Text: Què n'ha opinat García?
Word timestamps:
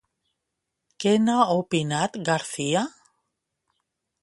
Què 1.03 1.13
n'ha 1.25 1.43
opinat 1.57 2.19
García? 2.31 2.83